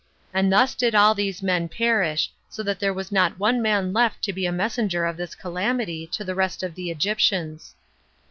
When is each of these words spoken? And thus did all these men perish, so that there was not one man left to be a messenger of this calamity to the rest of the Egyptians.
And 0.33 0.51
thus 0.51 0.73
did 0.73 0.95
all 0.95 1.13
these 1.13 1.43
men 1.43 1.69
perish, 1.69 2.31
so 2.49 2.63
that 2.63 2.79
there 2.79 2.91
was 2.91 3.11
not 3.11 3.37
one 3.37 3.61
man 3.61 3.93
left 3.93 4.23
to 4.23 4.33
be 4.33 4.47
a 4.47 4.51
messenger 4.51 5.05
of 5.05 5.15
this 5.15 5.35
calamity 5.35 6.07
to 6.07 6.23
the 6.23 6.33
rest 6.33 6.63
of 6.63 6.73
the 6.73 6.89
Egyptians. 6.89 7.75